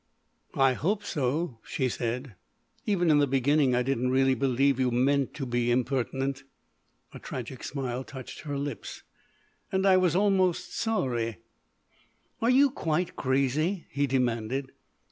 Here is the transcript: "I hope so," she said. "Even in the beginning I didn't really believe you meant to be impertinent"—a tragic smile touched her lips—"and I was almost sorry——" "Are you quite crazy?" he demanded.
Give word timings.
"I 0.55 0.73
hope 0.73 1.03
so," 1.03 1.59
she 1.63 1.87
said. 1.87 2.33
"Even 2.87 3.11
in 3.11 3.19
the 3.19 3.27
beginning 3.27 3.75
I 3.75 3.83
didn't 3.83 4.09
really 4.09 4.33
believe 4.33 4.79
you 4.79 4.89
meant 4.89 5.35
to 5.35 5.45
be 5.45 5.69
impertinent"—a 5.69 7.19
tragic 7.19 7.63
smile 7.63 8.03
touched 8.03 8.39
her 8.41 8.57
lips—"and 8.57 9.85
I 9.85 9.97
was 9.97 10.15
almost 10.15 10.75
sorry——" 10.75 11.37
"Are 12.41 12.49
you 12.49 12.71
quite 12.71 13.15
crazy?" 13.15 13.85
he 13.91 14.07
demanded. 14.07 14.71